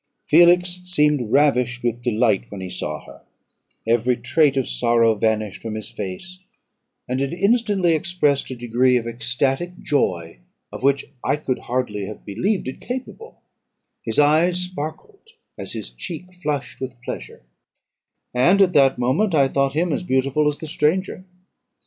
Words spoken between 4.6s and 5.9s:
sorrow vanished from